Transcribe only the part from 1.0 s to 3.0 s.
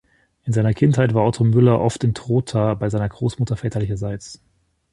war Otto Müller oft in Trotha bei